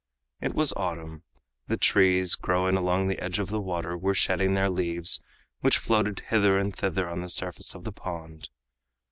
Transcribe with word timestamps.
It 0.39 0.55
was 0.55 0.73
autumn. 0.75 1.25
The 1.67 1.77
trees 1.77 2.33
growing 2.33 2.75
along 2.75 3.05
the 3.07 3.19
edge 3.21 3.37
of 3.37 3.49
the 3.51 3.61
water 3.61 3.95
were 3.95 4.15
shedding 4.15 4.55
their 4.55 4.67
leaves, 4.71 5.21
which 5.59 5.77
floated 5.77 6.21
hither 6.29 6.57
and 6.57 6.75
thither 6.75 7.07
on 7.07 7.21
the 7.21 7.29
surface 7.29 7.75
of 7.75 7.83
the 7.83 7.91
pond. 7.93 8.49